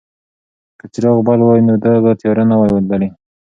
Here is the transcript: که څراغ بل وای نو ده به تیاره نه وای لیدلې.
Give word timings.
که 0.79 0.85
څراغ 0.93 1.17
بل 1.27 1.39
وای 1.43 1.61
نو 1.67 1.73
ده 1.83 1.91
به 2.03 2.11
تیاره 2.19 2.43
نه 2.49 2.55
وای 2.57 2.69
لیدلې. 2.75 3.09